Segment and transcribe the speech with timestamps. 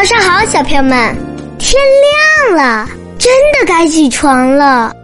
[0.00, 1.14] 早上好，小朋友们！
[1.58, 1.78] 天
[2.48, 2.88] 亮了，
[3.18, 4.96] 真的该起床了。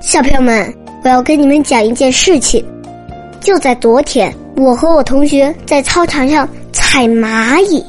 [0.00, 2.66] 小朋友们，我要跟你们讲一件事情。
[3.38, 7.84] 就在昨天，我和我同学在操场上踩蚂蚁，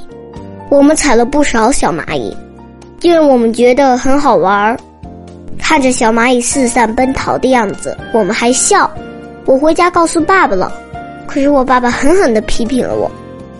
[0.67, 2.35] 我们踩了不少小蚂蚁，
[3.01, 4.77] 因为我们觉得很好玩儿。
[5.57, 8.91] 看着小蚂蚁四散奔逃的样子，我们还笑。
[9.45, 10.69] 我回家告诉爸爸了，
[11.25, 13.09] 可是我爸爸狠狠的批评了我。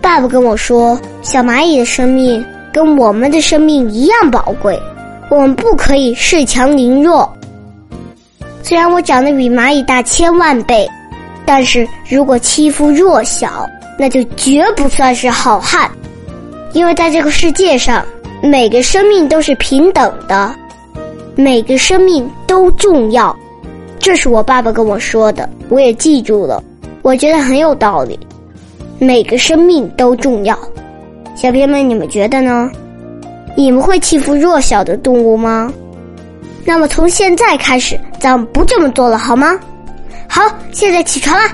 [0.02, 0.98] 爸爸跟我说
[1.30, 4.76] ：“小蚂蚁的生命跟我们的生命一样宝贵，
[5.28, 7.32] 我们不可以恃强凌弱。
[8.64, 10.88] 虽然我长得比蚂蚁大千万倍，
[11.46, 13.64] 但是如果欺负弱小，
[13.96, 15.88] 那就绝不算是好汉。
[16.72, 18.04] 因为在这个世界上，
[18.42, 20.52] 每个生命都是平等的，
[21.36, 23.36] 每个生命都重要。
[24.00, 26.60] 这是我爸爸跟我说的，我也记住了，
[27.02, 28.18] 我觉得很有道理。”
[28.98, 30.58] 每个生命都重要，
[31.40, 32.70] 小朋友们，你们觉得呢？
[33.56, 35.72] 你们会欺负弱小的动物吗？
[36.66, 39.58] 那么从现在开始，咱们不这么做了，好吗？
[40.28, 41.50] 好，现在起床啦！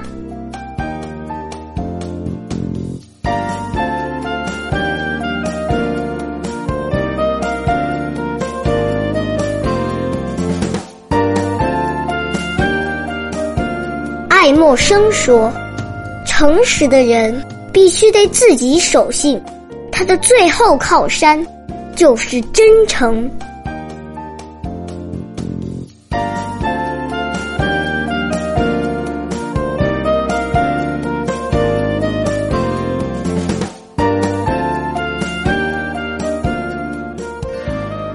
[14.28, 15.52] 爱默生说。
[16.24, 17.40] 诚实的人
[17.72, 19.40] 必须得自己守信，
[19.98, 21.42] 他的最后靠山
[21.94, 23.30] 就是真诚。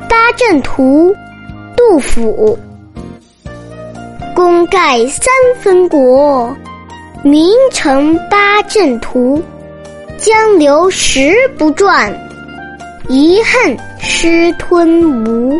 [0.07, 1.15] 八阵图，
[1.75, 2.55] 杜甫。
[4.35, 6.55] 功盖三分国。
[7.23, 9.41] 名成八阵图，
[10.21, 12.13] 江流石不转，
[13.09, 15.59] 遗恨失吞吴。